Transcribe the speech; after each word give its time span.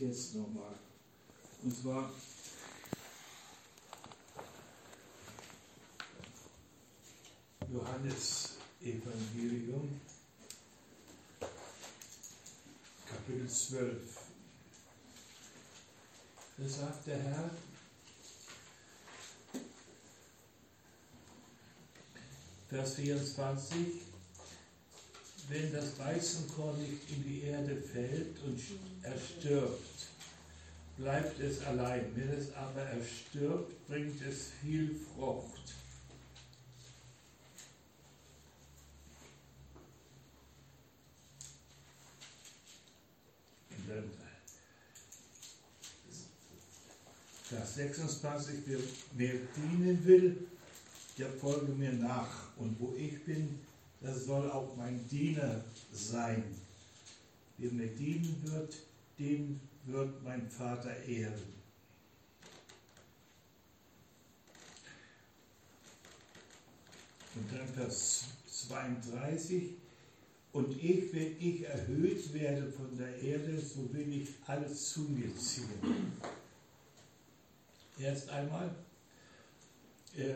jetzt 0.00 0.34
nochmal. 0.34 0.74
Und 1.62 1.74
zwar 1.74 2.10
Johannes 7.72 8.50
Evangelium, 8.82 10.00
Kapitel 13.06 13.48
12. 13.48 14.24
Da 16.56 16.68
sagt 16.68 17.06
der 17.06 17.18
Herr, 17.18 17.50
Vers 22.68 22.94
24, 22.94 24.13
wenn 25.48 25.72
das 25.72 25.98
Weizenkorn 25.98 26.80
nicht 26.80 27.10
in 27.10 27.22
die 27.24 27.42
Erde 27.42 27.76
fällt 27.76 28.38
und 28.44 28.60
er 29.02 29.16
stirbt, 29.18 30.08
bleibt 30.96 31.38
es 31.40 31.62
allein. 31.64 32.04
Wenn 32.14 32.30
es 32.30 32.54
aber 32.54 32.82
erstirbt, 32.82 33.86
bringt 33.86 34.20
es 34.22 34.50
viel 34.62 34.94
Frucht. 35.14 35.64
Vers 47.54 47.74
26, 47.74 48.60
wer, 48.66 48.78
wer 49.12 49.34
dienen 49.56 50.04
will, 50.04 50.48
der 51.18 51.30
folge 51.30 51.72
mir 51.72 51.92
nach. 51.92 52.48
Und 52.56 52.80
wo 52.80 52.94
ich 52.96 53.22
bin, 53.24 53.60
das 54.00 54.26
soll 54.26 54.50
auch 54.50 54.76
mein 54.76 55.06
Diener 55.08 55.64
sein. 55.92 56.44
Wer 57.58 57.70
mir 57.72 57.88
dienen 57.88 58.40
wird, 58.44 58.76
den 59.18 59.60
wird 59.86 60.22
mein 60.22 60.48
Vater 60.48 60.96
ehren. 61.04 61.54
Und 67.34 67.52
dann 67.52 67.68
Vers 67.68 68.24
32. 68.46 69.70
Und 70.52 70.70
ich, 70.80 71.12
wenn 71.12 71.36
ich 71.40 71.64
erhöht 71.64 72.32
werde 72.32 72.70
von 72.70 72.96
der 72.96 73.20
Erde, 73.20 73.58
so 73.58 73.92
will 73.92 74.22
ich 74.22 74.28
alles 74.46 74.90
zu 74.90 75.00
mir 75.00 75.34
ziehen. 75.36 76.12
Erst 77.98 78.28
einmal, 78.28 78.72
äh, 80.16 80.34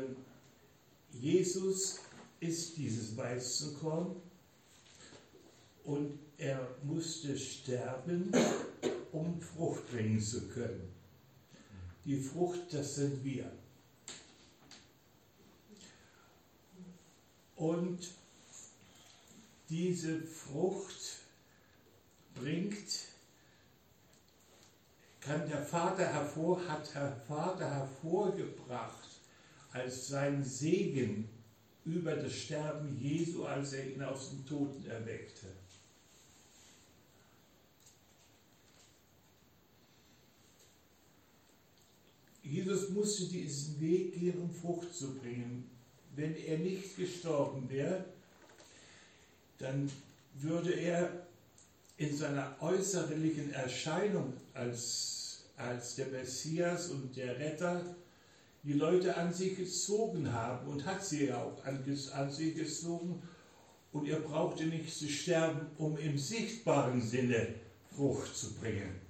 Jesus 1.12 2.00
ist 2.40 2.76
dieses 2.76 3.16
Weizenkorn 3.16 4.14
und 5.84 6.18
er 6.36 6.68
musste 6.84 7.36
sterben, 7.36 8.30
um 9.12 9.40
Frucht 9.40 9.90
bringen 9.90 10.20
zu 10.20 10.48
können. 10.48 10.92
Die 12.04 12.16
Frucht, 12.16 12.72
das 12.72 12.96
sind 12.96 13.24
wir. 13.24 13.50
Und 17.56 18.08
diese 19.68 20.20
Frucht 20.20 21.18
bringt, 22.34 23.08
kann 25.20 25.48
der 25.48 25.62
Vater 25.64 26.06
hervor, 26.06 26.66
hat 26.68 26.94
der 26.94 27.20
Vater 27.26 27.68
hervorgebracht 27.68 29.08
als 29.72 30.08
sein 30.08 30.44
Segen 30.44 31.28
über 31.92 32.14
das 32.14 32.34
Sterben 32.34 32.98
Jesu, 33.00 33.44
als 33.44 33.72
er 33.72 33.90
ihn 33.90 34.02
aus 34.02 34.30
den 34.30 34.46
Toten 34.46 34.84
erweckte. 34.88 35.46
Jesus 42.42 42.88
musste 42.90 43.24
diesen 43.24 43.78
Weg 43.80 44.18
gehen, 44.18 44.38
um 44.40 44.50
Frucht 44.50 44.94
zu 44.94 45.14
bringen. 45.14 45.70
Wenn 46.16 46.34
er 46.34 46.58
nicht 46.58 46.96
gestorben 46.96 47.68
wäre, 47.68 48.04
dann 49.58 49.90
würde 50.34 50.72
er 50.72 51.26
in 51.98 52.16
seiner 52.16 52.56
äußerlichen 52.60 53.52
Erscheinung 53.52 54.32
als, 54.54 55.42
als 55.56 55.96
der 55.96 56.06
Messias 56.06 56.88
und 56.88 57.16
der 57.16 57.38
Retter 57.38 57.84
die 58.64 58.74
Leute 58.74 59.16
an 59.16 59.32
sich 59.32 59.56
gezogen 59.56 60.32
haben 60.32 60.68
und 60.68 60.84
hat 60.84 61.04
sie 61.04 61.26
ja 61.26 61.42
auch 61.42 61.64
an, 61.64 61.82
an 62.14 62.32
sie 62.32 62.54
gezogen. 62.54 63.22
Und 63.92 64.06
er 64.06 64.20
brauchte 64.20 64.64
nicht 64.64 64.94
zu 64.94 65.08
sterben, 65.08 65.66
um 65.78 65.96
im 65.96 66.18
sichtbaren 66.18 67.00
Sinne 67.00 67.54
Frucht 67.90 68.36
zu 68.36 68.54
bringen. 68.54 69.00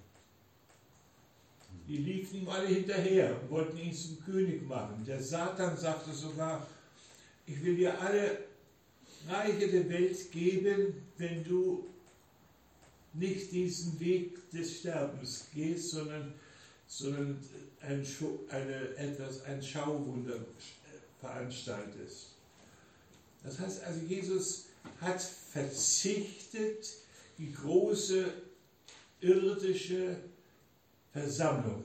Die 1.89 1.97
liefen 1.97 2.43
ihm 2.43 2.49
alle 2.49 2.69
hinterher 2.69 3.41
und 3.41 3.51
wollten 3.51 3.79
ihn 3.79 3.93
zum 3.93 4.23
König 4.25 4.67
machen. 4.69 5.05
Der 5.07 5.23
Satan 5.23 5.77
sagte 5.77 6.13
sogar, 6.13 6.67
ich 7.47 7.63
will 7.65 7.77
dir 7.77 7.99
alle 7.99 8.39
Reiche 9.27 9.69
der 9.69 9.89
Welt 9.89 10.31
geben, 10.31 11.03
wenn 11.17 11.43
du 11.45 11.87
nicht 13.15 13.51
diesen 13.53 13.99
Weg 13.99 14.51
des 14.51 14.81
Sterbens 14.81 15.47
gehst, 15.53 15.91
sondern, 15.91 16.35
sondern 16.89 17.39
ein, 17.81 18.05
eine, 18.49 18.97
etwas, 18.97 19.45
ein 19.45 19.63
Schauwunder 19.63 20.41
veranstaltest. 21.21 22.31
Das 23.45 23.61
heißt 23.61 23.85
also, 23.85 24.01
Jesus 24.01 24.65
hat 25.01 25.23
verzichtet, 25.23 26.89
die 27.37 27.53
große 27.53 28.33
irdische 29.21 30.17
Versammlung, 31.13 31.85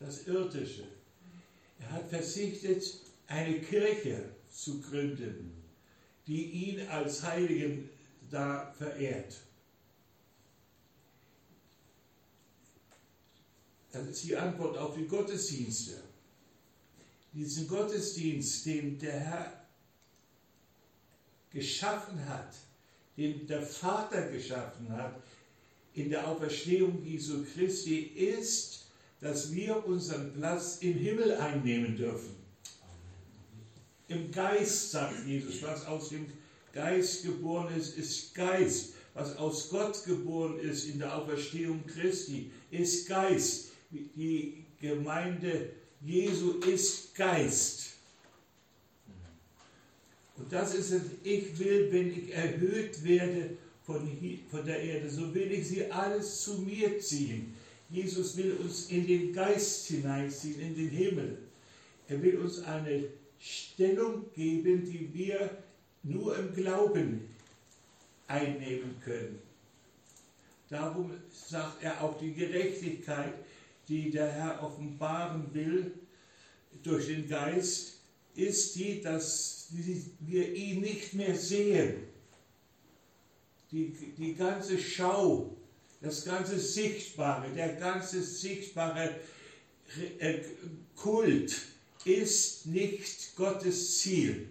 das 0.00 0.26
irdische. 0.26 0.84
Er 1.80 1.92
hat 1.92 2.10
verzichtet, 2.10 3.00
eine 3.26 3.60
Kirche 3.60 4.24
zu 4.50 4.80
gründen, 4.80 5.52
die 6.26 6.44
ihn 6.44 6.88
als 6.88 7.22
Heiligen 7.22 7.88
da 8.30 8.72
verehrt. 8.76 9.36
Das 13.96 14.08
ist 14.08 14.24
die 14.24 14.36
Antwort 14.36 14.76
auf 14.76 14.94
die 14.94 15.06
Gottesdienste. 15.06 16.02
Diesen 17.32 17.66
Gottesdienst, 17.66 18.66
den 18.66 18.98
der 18.98 19.20
Herr 19.20 19.66
geschaffen 21.50 22.22
hat, 22.28 22.54
den 23.16 23.46
der 23.46 23.62
Vater 23.62 24.28
geschaffen 24.28 24.90
hat, 24.90 25.14
in 25.94 26.10
der 26.10 26.28
Auferstehung 26.28 27.02
Jesu 27.02 27.42
Christi, 27.54 28.00
ist, 28.00 28.84
dass 29.20 29.50
wir 29.54 29.86
unseren 29.86 30.34
Platz 30.34 30.78
im 30.80 30.94
Himmel 30.94 31.32
einnehmen 31.36 31.96
dürfen. 31.96 32.36
Im 34.08 34.30
Geist, 34.30 34.90
sagt 34.90 35.26
Jesus, 35.26 35.62
was 35.62 35.86
aus 35.86 36.10
dem 36.10 36.26
Geist 36.72 37.22
geboren 37.22 37.74
ist, 37.74 37.96
ist 37.96 38.34
Geist. 38.34 38.92
Was 39.14 39.34
aus 39.38 39.70
Gott 39.70 40.04
geboren 40.04 40.60
ist 40.60 40.84
in 40.84 40.98
der 40.98 41.16
Auferstehung 41.16 41.86
Christi, 41.86 42.50
ist 42.70 43.08
Geist 43.08 43.70
die 43.90 44.64
Gemeinde 44.80 45.70
Jesu 46.00 46.58
ist 46.60 47.14
Geist. 47.14 47.94
Und 50.36 50.52
das 50.52 50.74
ist 50.74 50.90
es, 50.90 51.02
ich 51.22 51.58
will, 51.58 51.88
wenn 51.90 52.10
ich 52.10 52.32
erhöht 52.32 53.02
werde 53.02 53.56
von, 53.84 54.06
von 54.50 54.64
der 54.64 54.82
Erde, 54.82 55.08
so 55.08 55.34
will 55.34 55.50
ich 55.50 55.68
sie 55.68 55.90
alles 55.90 56.42
zu 56.42 56.58
mir 56.58 56.98
ziehen. 57.00 57.54
Jesus 57.88 58.36
will 58.36 58.52
uns 58.54 58.90
in 58.90 59.06
den 59.06 59.32
Geist 59.32 59.86
hineinziehen, 59.86 60.60
in 60.60 60.74
den 60.74 60.90
Himmel. 60.90 61.38
Er 62.08 62.22
will 62.22 62.38
uns 62.38 62.62
eine 62.62 63.04
Stellung 63.38 64.24
geben, 64.34 64.84
die 64.84 65.08
wir 65.12 65.62
nur 66.02 66.36
im 66.36 66.54
Glauben 66.54 67.28
einnehmen 68.26 68.96
können. 69.04 69.38
Darum 70.68 71.12
sagt 71.30 71.82
er 71.82 72.02
auch 72.02 72.18
die 72.18 72.34
Gerechtigkeit, 72.34 73.34
die 73.88 74.10
der 74.10 74.30
Herr 74.30 74.62
offenbaren 74.62 75.52
will 75.52 75.92
durch 76.82 77.06
den 77.06 77.28
Geist, 77.28 78.00
ist 78.34 78.76
die, 78.76 79.00
dass 79.00 79.68
wir 80.20 80.54
ihn 80.54 80.80
nicht 80.80 81.14
mehr 81.14 81.34
sehen. 81.34 82.04
Die, 83.70 83.92
die 84.16 84.34
ganze 84.34 84.78
Schau, 84.78 85.56
das 86.00 86.24
ganze 86.24 86.58
Sichtbare, 86.58 87.50
der 87.50 87.74
ganze 87.74 88.22
sichtbare 88.22 89.16
äh, 90.18 90.40
Kult 90.94 91.62
ist 92.04 92.66
nicht 92.66 93.34
Gottes 93.34 93.98
Ziel. 93.98 94.48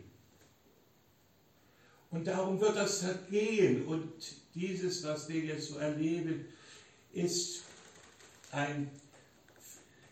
Und 2.12 2.28
darum 2.28 2.60
wird 2.60 2.76
das 2.76 3.00
vergehen. 3.00 3.86
Und 3.86 4.12
dieses, 4.54 5.04
was 5.04 5.30
wir 5.30 5.42
jetzt 5.42 5.68
so 5.70 5.78
erleben, 5.78 6.46
ist 7.14 7.64
ein 8.52 8.90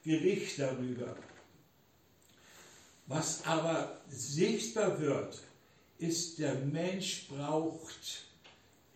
Gericht 0.04 0.60
darüber. 0.60 1.16
Was 3.08 3.46
aber 3.46 4.02
sichtbar 4.10 5.00
wird, 5.00 5.42
ist, 5.98 6.40
der 6.40 6.56
Mensch 6.56 7.28
braucht 7.30 8.26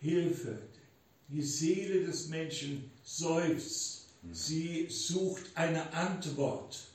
Hilfe. 0.00 0.58
Die 1.28 1.42
Seele 1.42 2.04
des 2.04 2.28
Menschen 2.28 2.90
seufzt. 3.04 4.06
Sie 4.32 4.86
sucht 4.88 5.44
eine 5.54 5.92
Antwort. 5.92 6.88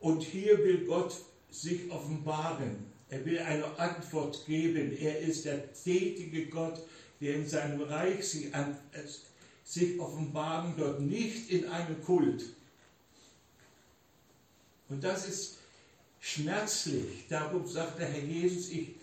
Und 0.00 0.22
hier 0.22 0.58
will 0.58 0.86
Gott 0.86 1.14
sich 1.50 1.90
offenbaren. 1.90 2.86
Er 3.10 3.24
will 3.24 3.38
eine 3.38 3.78
Antwort 3.78 4.44
geben. 4.46 4.96
Er 4.96 5.18
ist 5.18 5.44
der 5.44 5.72
tätige 5.72 6.46
Gott, 6.46 6.80
der 7.20 7.36
in 7.36 7.46
seinem 7.46 7.80
Reich 7.82 8.26
sich, 8.26 8.54
an, 8.54 8.76
sich 9.68 10.00
offenbaren 10.00 10.74
wird, 10.78 11.00
nicht 11.00 11.50
in 11.50 11.66
einem 11.66 12.02
Kult. 12.02 12.42
Und 14.88 15.04
das 15.04 15.28
ist 15.28 15.56
schmerzlich. 16.20 17.26
Darum 17.28 17.66
sagt 17.66 17.98
der 17.98 18.08
Herr 18.08 18.24
Jesus, 18.24 18.70
ich, 18.70 18.94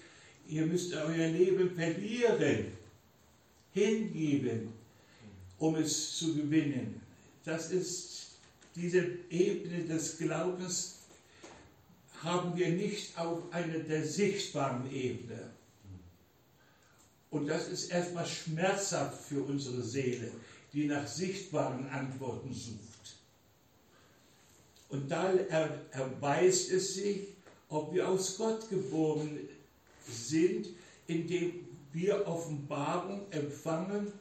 ihr 0.47 0.65
müsst 0.65 0.91
euer 0.95 1.27
Leben 1.27 1.75
verlieren, 1.75 2.71
hingeben, 3.73 4.73
um 5.59 5.75
es 5.75 6.17
zu 6.17 6.33
gewinnen. 6.33 7.00
Das 7.44 7.71
ist 7.71 8.29
diese 8.75 9.06
Ebene 9.29 9.83
des 9.83 10.17
Glaubens, 10.17 10.95
haben 12.23 12.57
wir 12.57 12.69
nicht 12.69 13.15
auf 13.19 13.53
einer 13.53 13.77
der 13.77 14.03
sichtbaren 14.03 14.91
Ebene. 14.91 15.51
Und 17.29 17.45
das 17.45 17.67
ist 17.67 17.91
erstmal 17.91 18.25
schmerzhaft 18.25 19.27
für 19.27 19.44
unsere 19.44 19.83
Seele, 19.83 20.31
die 20.75 20.88
nach 20.88 21.07
sichtbaren 21.07 21.88
Antworten 21.88 22.54
sucht. 22.54 23.16
Und 24.89 25.10
da 25.10 25.31
erweist 25.92 26.69
es 26.69 26.95
sich, 26.95 27.30
ob 27.69 27.94
wir 27.94 28.07
aus 28.07 28.38
Gott 28.38 28.69
geboren 28.69 29.39
sind, 30.06 30.68
indem 31.07 31.66
wir 31.94 32.27
Offenbarung 32.27 33.31
empfangen 33.31 34.12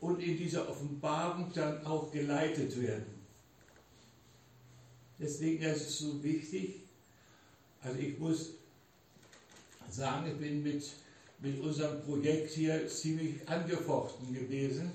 und 0.00 0.20
in 0.20 0.38
dieser 0.38 0.68
Offenbarung 0.68 1.52
dann 1.54 1.84
auch 1.84 2.10
geleitet 2.10 2.80
werden. 2.80 3.20
Deswegen 5.18 5.62
ist 5.62 5.82
es 5.82 5.98
so 5.98 6.22
wichtig, 6.22 6.76
also 7.82 7.98
ich 7.98 8.18
muss 8.18 8.54
sagen, 9.90 10.30
ich 10.30 10.38
bin 10.38 10.62
mit, 10.62 10.82
mit 11.40 11.60
unserem 11.60 12.02
Projekt 12.02 12.52
hier 12.52 12.88
ziemlich 12.88 13.46
angefochten 13.46 14.32
gewesen, 14.32 14.90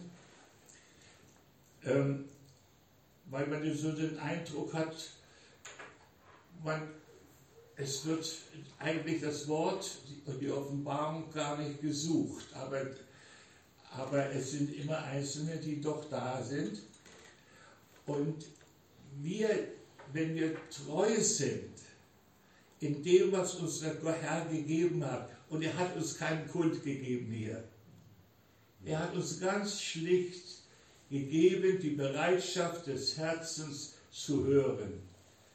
ähm, 1.86 2.26
weil 3.30 3.48
man 3.48 3.76
so 3.76 3.92
den 3.92 4.18
Eindruck 4.20 4.74
hat, 4.74 4.96
man, 6.64 6.82
es 7.76 8.06
wird 8.06 8.28
eigentlich 8.80 9.22
das 9.22 9.48
Wort 9.48 9.98
und 10.26 10.40
die 10.40 10.52
Offenbarung 10.52 11.32
gar 11.34 11.58
nicht 11.58 11.82
gesucht, 11.82 12.46
aber, 12.54 12.82
aber 13.92 14.32
es 14.32 14.52
sind 14.52 14.76
immer 14.76 15.04
Einzelne, 15.04 15.58
die 15.58 15.82
doch 15.82 16.10
da 16.10 16.42
sind. 16.42 16.82
Und 18.06 18.46
wir, 19.22 19.50
wenn 20.14 20.36
wir 20.36 20.56
treu 20.70 21.20
sind, 21.20 21.76
in 22.80 23.04
dem, 23.04 23.32
was 23.32 23.56
uns 23.56 23.80
der 23.80 23.96
Herr 24.22 24.46
gegeben 24.46 25.04
hat. 25.06 25.30
Und 25.50 25.64
er 25.64 25.76
hat 25.78 25.96
uns 25.96 26.18
keinen 26.18 26.48
Kult 26.50 26.84
gegeben 26.84 27.32
hier. 27.32 27.64
Er 28.84 29.00
hat 29.00 29.16
uns 29.16 29.40
ganz 29.40 29.82
schlicht 29.82 30.65
gegeben, 31.10 31.80
die 31.82 31.92
Bereitschaft 31.92 32.88
des 32.88 33.18
Herzens 33.18 33.96
zu 34.12 34.46
hören. 34.46 35.02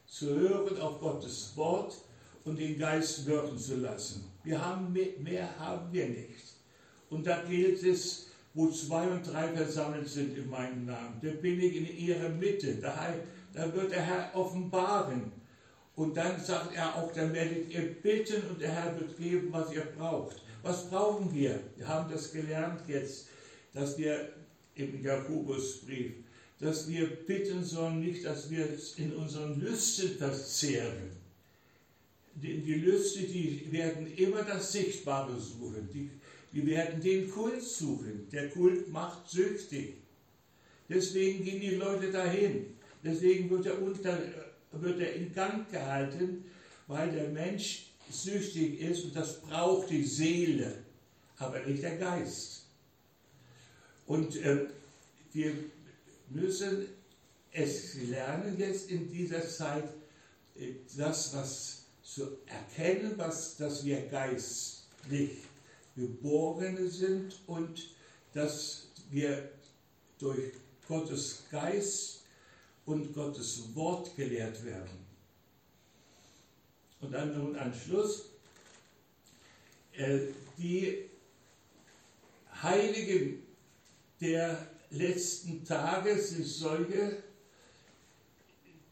Zu 0.07 0.27
hören 0.27 0.81
auf 0.81 1.01
Gottes 1.01 1.53
Wort 1.57 1.95
und 2.45 2.59
den 2.59 2.79
Geist 2.79 3.27
wirken 3.27 3.59
zu 3.59 3.77
lassen. 3.77 4.25
Wir 4.43 4.65
haben 4.65 4.93
mehr, 4.93 5.19
mehr 5.19 5.59
haben 5.59 5.93
wir 5.93 6.09
nicht. 6.09 6.55
Und 7.11 7.27
da 7.27 7.43
gilt 7.43 7.83
es, 7.83 8.29
wo 8.55 8.69
zwei 8.71 9.09
und 9.09 9.27
drei 9.31 9.49
versammelt 9.49 10.09
sind 10.09 10.37
in 10.37 10.51
meinem 10.51 10.87
Namen, 10.87 11.21
da 11.23 11.31
bin 11.31 11.61
ich 11.61 11.77
in 11.77 11.99
ihrer 11.99 12.29
Mitte. 12.29 12.77
Da, 12.77 13.15
da 13.53 13.73
wird 13.73 13.93
der 13.93 14.03
Herr 14.03 14.31
offenbaren, 14.35 15.33
und 16.01 16.17
dann 16.17 16.41
sagt 16.41 16.75
er 16.75 16.97
auch, 16.97 17.13
dann 17.13 17.35
werdet 17.35 17.69
ihr 17.69 17.95
bitten 18.01 18.49
und 18.49 18.59
der 18.59 18.71
Herr 18.71 18.99
wird 18.99 19.19
geben, 19.19 19.49
was 19.51 19.71
ihr 19.71 19.85
braucht. 19.99 20.43
Was 20.63 20.89
brauchen 20.89 21.31
wir? 21.35 21.61
Wir 21.77 21.87
haben 21.87 22.11
das 22.11 22.33
gelernt 22.33 22.81
jetzt, 22.89 23.29
dass 23.75 23.99
wir 23.99 24.31
im 24.81 25.03
Jakobusbrief, 25.03 26.13
dass 26.59 26.89
wir 26.89 27.07
bitten 27.07 27.65
sollen, 27.65 28.01
nicht, 28.01 28.25
dass 28.25 28.51
wir 28.51 28.69
es 28.69 28.99
in 28.99 29.15
unseren 29.15 29.61
Lüsten 29.61 30.17
verzehren. 30.17 31.11
Die, 32.35 32.61
die 32.61 32.75
Lüste, 32.75 33.21
die 33.21 33.67
werden 33.71 34.13
immer 34.17 34.43
das 34.43 34.73
Sichtbare 34.73 35.39
suchen. 35.41 35.89
Die, 35.93 36.11
die 36.53 36.67
werden 36.67 37.01
den 37.01 37.31
Kult 37.31 37.63
suchen. 37.63 38.29
Der 38.31 38.49
Kult 38.51 38.91
macht 38.91 39.29
süchtig. 39.31 39.95
Deswegen 40.89 41.45
gehen 41.45 41.61
die 41.61 41.77
Leute 41.77 42.11
dahin. 42.11 42.75
Deswegen 43.03 43.49
wird 43.51 43.67
er 43.67 43.81
unter, 43.81 44.19
wird 44.73 45.01
er 45.01 45.15
in 45.15 45.33
Gang 45.33 45.71
gehalten, 45.71 46.45
weil 46.87 47.11
der 47.13 47.29
Mensch 47.29 47.87
süchtig 48.11 48.81
ist 48.81 49.05
und 49.05 49.17
das 49.17 49.41
braucht 49.41 49.91
die 49.91 50.03
Seele, 50.03 50.79
aber 51.39 51.61
nicht 51.61 51.83
der 51.83 51.97
Geist. 51.97 52.60
Und 54.11 54.35
äh, 54.43 54.67
wir 55.33 55.55
müssen 56.31 56.89
es 57.53 57.95
lernen 57.95 58.59
jetzt 58.59 58.91
in 58.91 59.09
dieser 59.09 59.49
Zeit, 59.49 59.89
äh, 60.59 60.73
das, 60.97 61.33
was 61.37 61.85
zu 62.03 62.39
erkennen, 62.45 63.13
was, 63.17 63.57
dass 63.57 63.85
wir 63.85 64.01
geistlich 64.09 65.31
Geborene 65.95 66.89
sind 66.89 67.39
und 67.47 67.91
dass 68.35 68.89
wir 69.13 69.49
durch 70.19 70.55
Gottes 70.89 71.45
Geist 71.49 72.25
und 72.87 73.15
Gottes 73.15 73.77
Wort 73.77 74.17
gelehrt 74.17 74.65
werden. 74.65 75.07
Und 77.01 77.13
dann 77.13 77.39
nun 77.39 77.55
ein 77.55 77.73
Schluss. 77.73 78.25
Äh, 79.93 80.19
die 80.59 81.05
Heiligen 82.61 83.50
der 84.21 84.67
letzten 84.91 85.65
Tage 85.65 86.19
sind 86.19 86.47
solche, 86.47 87.23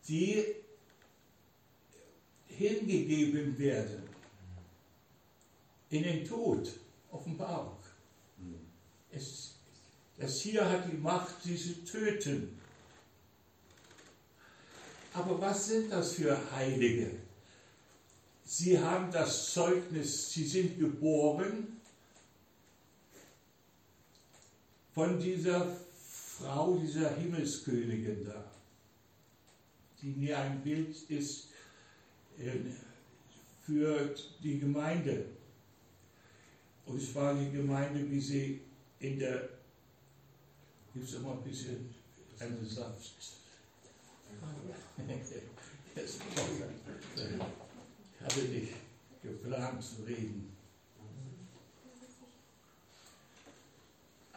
die 0.06 0.44
hingegeben 2.46 3.58
werden 3.58 4.02
in 5.90 6.02
den 6.02 6.24
Tod, 6.24 6.72
Offenbarung. 7.10 7.78
Es, 9.10 9.54
das 10.16 10.40
hier 10.40 10.68
hat 10.68 10.90
die 10.90 10.96
Macht, 10.96 11.42
zu 11.42 11.84
töten. 11.84 12.58
Aber 15.12 15.40
was 15.40 15.68
sind 15.68 15.90
das 15.90 16.14
für 16.14 16.38
Heilige? 16.52 17.10
Sie 18.44 18.78
haben 18.78 19.10
das 19.10 19.52
Zeugnis, 19.52 20.30
sie 20.32 20.44
sind 20.44 20.78
geboren 20.78 21.77
von 24.98 25.20
dieser 25.20 25.64
Frau, 26.38 26.76
dieser 26.76 27.14
Himmelskönigin 27.14 28.24
da, 28.24 28.50
die 30.02 30.08
mir 30.08 30.36
ein 30.36 30.60
Bild 30.60 31.08
ist 31.08 31.50
äh, 32.36 32.50
für 33.64 34.12
die 34.42 34.58
Gemeinde. 34.58 35.26
Und 36.84 37.00
es 37.00 37.14
war 37.14 37.32
die 37.32 37.48
Gemeinde, 37.52 38.10
wie 38.10 38.20
sie 38.20 38.60
in 38.98 39.20
der, 39.20 39.48
gibt 40.92 41.08
es 41.08 41.14
immer 41.14 41.34
ein 41.34 41.44
bisschen 41.44 41.94
einen 42.40 42.68
Saft. 42.68 43.12
Ich 48.20 48.24
hatte 48.24 48.40
nicht 48.40 48.72
geplant 49.22 49.82
zu 49.82 50.02
reden. 50.02 50.57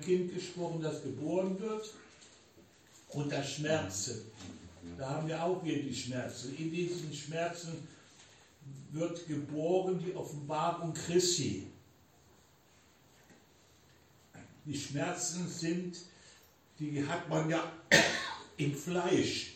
Kind 0.00 0.34
gesprochen, 0.34 0.82
das 0.82 1.02
geboren 1.02 1.58
wird, 1.60 1.94
unter 3.10 3.42
Schmerzen. 3.42 4.22
Da 4.98 5.10
haben 5.10 5.28
wir 5.28 5.42
auch 5.42 5.62
wieder 5.64 5.82
die 5.82 5.94
Schmerzen. 5.94 6.56
In 6.56 6.70
diesen 6.70 7.12
Schmerzen 7.12 7.86
wird 8.92 9.26
geboren 9.26 10.02
die 10.04 10.14
Offenbarung 10.14 10.94
Christi. 10.94 11.66
Die 14.64 14.78
Schmerzen 14.78 15.48
sind, 15.48 15.96
die 16.78 17.06
hat 17.06 17.28
man 17.28 17.48
ja 17.48 17.72
im 18.56 18.74
Fleisch. 18.74 19.54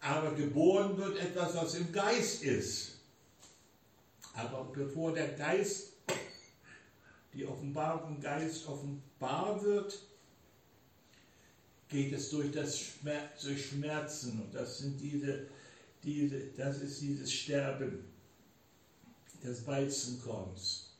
Aber 0.00 0.34
geboren 0.34 0.96
wird 0.96 1.18
etwas, 1.18 1.54
was 1.54 1.74
im 1.74 1.90
Geist 1.90 2.42
ist. 2.42 2.95
Aber 4.36 4.64
bevor 4.64 5.14
der 5.14 5.28
Geist, 5.32 5.94
die 7.32 7.46
Offenbarung 7.46 8.20
Geist 8.20 8.66
offenbar 8.68 9.62
wird, 9.62 9.98
geht 11.88 12.12
es 12.12 12.30
durch, 12.30 12.52
das 12.52 12.78
Schmerz, 12.78 13.42
durch 13.42 13.66
Schmerzen. 13.68 14.42
Und 14.42 14.54
das 14.54 14.78
sind 14.78 15.00
diese, 15.00 15.46
diese, 16.02 16.38
das 16.56 16.82
ist 16.82 17.00
dieses 17.00 17.32
Sterben 17.32 18.04
des 19.42 19.66
Weizenkorns. 19.66 20.90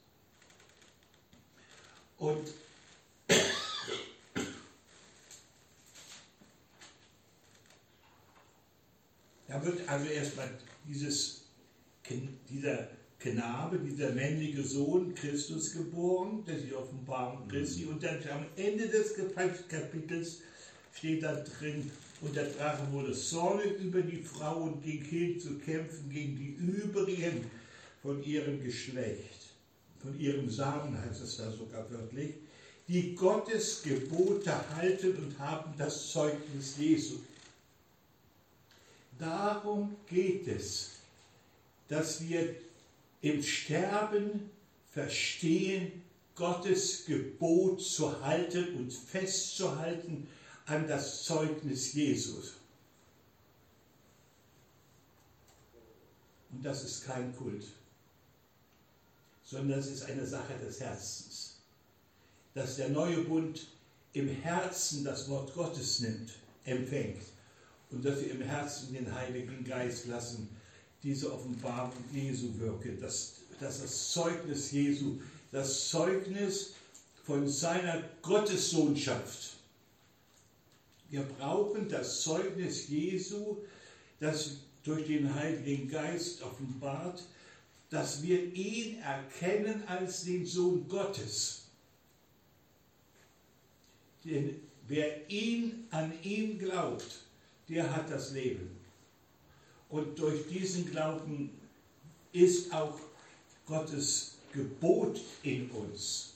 Und 2.19 2.49
da 9.47 9.62
wird 9.62 9.87
also 9.87 10.07
erstmal 10.07 10.49
dieses, 10.87 11.43
dieser 12.49 12.88
Knabe, 13.30 13.78
dieser 13.78 14.12
männliche 14.12 14.62
Sohn 14.62 15.14
Christus 15.14 15.73
geboren, 15.73 16.45
das 16.47 16.56
ist 16.56 16.66
die 16.66 16.75
Offenbarung 16.75 17.49
Christi, 17.49 17.85
und 17.87 18.02
dann 18.02 18.18
am 18.30 18.47
Ende 18.56 18.88
des 18.88 19.14
Kapitels 19.68 20.42
steht 20.92 21.23
da 21.23 21.35
drin, 21.35 21.90
und 22.21 22.35
der 22.35 22.47
Drache 22.47 22.90
wurde 22.92 23.12
zornig 23.12 23.78
über 23.78 24.00
die 24.00 24.23
Frau 24.23 24.62
und 24.62 24.83
ging 24.83 25.02
hin 25.02 25.38
zu 25.38 25.59
kämpfen 25.59 26.09
gegen 26.09 26.37
die 26.37 26.54
übrigen 26.54 27.50
von 28.02 28.23
ihrem 28.23 28.62
Geschlecht, 28.62 29.50
von 30.00 30.18
ihrem 30.18 30.49
Samen 30.49 30.97
heißt 30.99 31.23
es 31.23 31.37
da 31.37 31.50
sogar 31.50 31.90
wörtlich, 31.90 32.35
die 32.88 33.14
Gottes 33.14 33.83
Gebote 33.83 34.54
halten 34.76 35.16
und 35.16 35.38
haben 35.38 35.75
das 35.76 36.12
Zeugnis 36.12 36.76
Jesu. 36.78 37.16
Darum 39.18 39.97
geht 40.09 40.47
es, 40.47 40.90
dass 41.88 42.26
wir 42.26 42.54
im 43.30 43.42
Sterben 43.42 44.50
verstehen, 44.92 46.02
Gottes 46.35 47.06
Gebot 47.06 47.80
zu 47.80 48.23
halten 48.23 48.76
und 48.76 48.92
festzuhalten 48.92 50.28
an 50.66 50.87
das 50.87 51.25
Zeugnis 51.25 51.95
Jesus. 51.95 52.54
Und 56.50 56.64
das 56.64 56.85
ist 56.85 57.06
kein 57.06 57.35
Kult, 57.37 57.64
sondern 59.42 59.78
es 59.78 59.88
ist 59.88 60.04
eine 60.04 60.26
Sache 60.26 60.54
des 60.59 60.80
Herzens. 60.80 61.61
Dass 62.54 62.76
der 62.76 62.90
neue 62.90 63.23
Bund 63.23 63.66
im 64.12 64.28
Herzen 64.28 65.04
das 65.04 65.28
Wort 65.28 65.52
Gottes 65.54 66.00
nimmt, 66.00 66.30
empfängt 66.64 67.23
und 67.90 68.04
dass 68.04 68.21
wir 68.21 68.30
im 68.30 68.42
Herzen 68.42 68.92
den 68.92 69.14
Heiligen 69.14 69.64
Geist 69.64 70.06
lassen, 70.06 70.49
diese 71.06 71.32
Offenbarung 71.32 71.92
Jesu 72.12 72.58
wirke, 72.58 72.96
dass, 72.96 73.34
dass 73.60 73.80
das 73.80 74.10
Zeugnis 74.10 74.72
Jesu, 74.72 75.20
das 75.52 75.88
Zeugnis 75.88 76.72
von 77.22 77.48
seiner 77.48 78.02
Gottessohnschaft, 78.22 79.52
wir 81.08 81.22
brauchen 81.22 81.88
das 81.88 82.22
Zeugnis 82.22 82.88
Jesu, 82.88 83.58
das 84.18 84.56
durch 84.82 85.06
den 85.06 85.32
Heiligen 85.32 85.88
Geist 85.88 86.42
offenbart, 86.42 87.22
dass 87.88 88.20
wir 88.25 88.42
ihn 88.52 88.98
erkennen 88.98 89.84
als 89.86 90.25
den 90.25 90.44
Sohn 90.44 90.88
Gottes. 90.88 91.66
Denn 94.25 94.60
wer 94.88 95.30
ihn 95.30 95.86
an 95.90 96.12
ihn 96.25 96.58
glaubt, 96.58 97.20
der 97.68 97.94
hat 97.94 98.10
das 98.10 98.32
Leben. 98.32 98.86
Und 99.97 100.19
durch 100.19 100.47
diesen 100.49 100.91
Glauben 100.91 101.50
ist 102.33 102.71
auch 102.71 103.00
Gottes 103.65 104.35
Gebot 104.53 105.23
in 105.43 105.71
uns. 105.71 106.35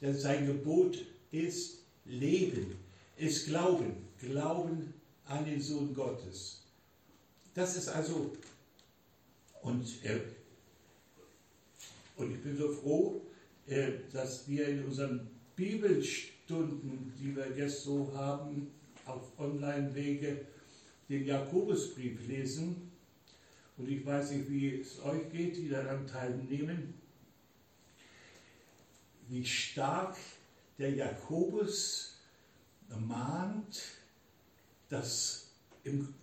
Denn 0.00 0.16
sein 0.16 0.46
Gebot 0.46 0.98
ist 1.32 1.78
Leben 2.04 2.76
ist 3.16 3.46
Glauben. 3.46 3.96
Glauben 4.20 4.94
an 5.26 5.44
den 5.44 5.60
Sohn 5.60 5.92
Gottes. 5.92 6.62
Das 7.54 7.76
ist 7.76 7.88
also, 7.88 8.30
und, 9.62 10.04
äh, 10.04 10.20
und 12.16 12.30
ich 12.30 12.40
bin 12.40 12.56
so 12.56 12.72
froh, 12.72 13.20
äh, 13.66 13.90
dass 14.12 14.46
wir 14.46 14.68
in 14.68 14.84
unseren 14.84 15.28
Bibelstunden, 15.56 17.12
die 17.18 17.34
wir 17.34 17.56
jetzt 17.56 17.82
so 17.82 18.12
haben, 18.14 18.70
auf 19.06 19.22
Online-Wege, 19.38 20.46
den 21.08 21.24
Jakobusbrief 21.24 22.26
lesen. 22.26 22.92
Und 23.76 23.88
ich 23.88 24.04
weiß 24.04 24.32
nicht, 24.32 24.50
wie 24.50 24.80
es 24.80 25.00
euch 25.00 25.30
geht, 25.30 25.56
die 25.56 25.68
daran 25.68 26.06
teilnehmen, 26.06 26.94
wie 29.28 29.44
stark 29.44 30.16
der 30.78 30.90
Jakobus 30.94 32.16
mahnt, 33.06 33.82
dass, 34.88 35.50
im, 35.84 36.14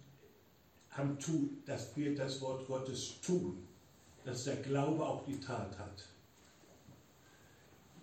dass 1.65 1.95
wir 1.95 2.15
das 2.15 2.41
Wort 2.41 2.67
Gottes 2.67 3.21
tun, 3.21 3.67
dass 4.23 4.45
der 4.45 4.57
Glaube 4.57 5.05
auch 5.05 5.25
die 5.25 5.39
Tat 5.39 5.77
hat. 5.77 6.09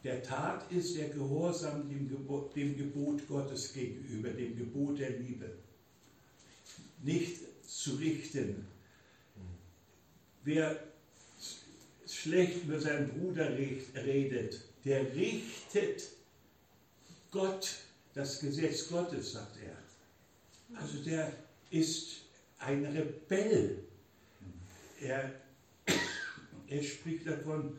Der 0.04 0.22
Tat 0.22 0.70
ist 0.72 0.96
der 0.96 1.10
Gehorsam 1.10 1.88
dem 1.88 2.08
Gebot, 2.08 2.56
dem 2.56 2.76
Gebot 2.76 3.26
Gottes 3.28 3.72
gegenüber, 3.72 4.30
dem 4.30 4.56
Gebot 4.56 4.98
der 4.98 5.10
Liebe. 5.10 5.58
Nicht 7.02 7.40
zu 7.66 7.97
richten. 7.97 8.66
Wer 10.44 10.82
schlecht 12.06 12.64
über 12.64 12.80
seinen 12.80 13.09
Bruder 13.09 13.50
redet, 13.56 14.61
der 14.85 15.14
richtet 15.14 16.09
Gott 17.30 17.75
das 18.14 18.40
Gesetz 18.40 18.88
Gottes, 18.88 19.32
sagt 19.32 19.56
er. 19.64 19.76
Also 20.78 20.99
der 20.99 21.32
ist 21.71 22.23
ein 22.59 22.85
Rebell. 22.85 23.78
Er, 25.00 25.32
er 26.68 26.82
spricht 26.82 27.26
davon, 27.26 27.78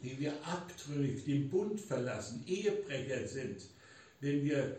wie 0.00 0.18
wir 0.18 0.32
abtrünnig 0.44 1.24
den 1.24 1.48
Bund 1.50 1.80
verlassen, 1.80 2.44
Ehebrecher 2.46 3.26
sind, 3.26 3.62
wenn 4.20 4.44
wir 4.44 4.76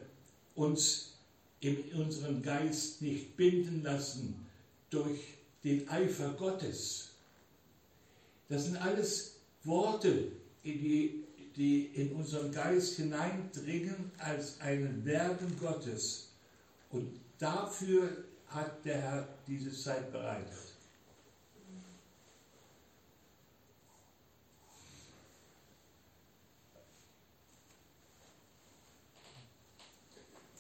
uns 0.56 1.19
in 1.62 1.78
unserem 1.94 2.42
Geist 2.42 3.02
nicht 3.02 3.36
binden 3.36 3.84
lassen 3.84 4.46
durch 4.90 5.20
den 5.64 5.88
Eifer 5.90 6.34
Gottes. 6.34 7.10
Das 8.48 8.66
sind 8.66 8.78
alles 8.78 9.36
Worte, 9.64 10.32
die 10.64 11.26
die 11.60 11.88
in 11.88 12.14
unseren 12.14 12.54
Geist 12.54 12.96
hineindringen 12.96 14.12
als 14.18 14.62
ein 14.62 15.04
Werben 15.04 15.60
Gottes. 15.60 16.30
Und 16.90 17.20
dafür 17.38 18.24
hat 18.48 18.84
der 18.86 19.02
Herr 19.02 19.28
diese 19.46 19.72
Zeit 19.72 20.10
bereitet. 20.10 20.79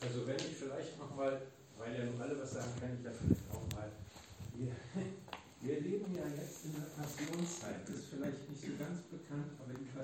Also 0.01 0.25
wenn 0.25 0.37
ich 0.37 0.55
vielleicht 0.55 0.97
nochmal, 0.97 1.41
weil 1.77 1.91
ja 1.91 2.05
nun 2.05 2.21
alle 2.21 2.39
was 2.39 2.53
sagen, 2.53 2.71
kann 2.79 2.95
ich 2.97 3.03
ja 3.03 3.11
vielleicht 3.11 3.51
auch 3.51 3.67
mal. 3.75 3.91
Wir, 4.55 4.71
wir 5.61 5.81
leben 5.81 6.15
ja 6.15 6.23
jetzt 6.39 6.65
in 6.65 6.73
der 6.73 6.87
Passionszeit, 6.95 7.83
das 7.83 7.95
ist 7.95 8.09
vielleicht 8.15 8.49
nicht 8.49 8.61
so 8.63 8.71
ganz 8.79 9.03
bekannt, 9.11 9.51
aber 9.59 9.75
die 9.75 9.91